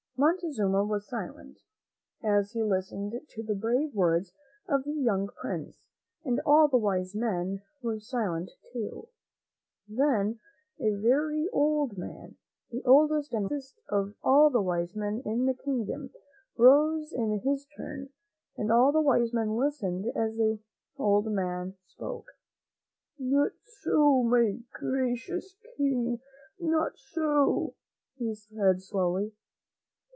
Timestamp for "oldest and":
12.83-13.49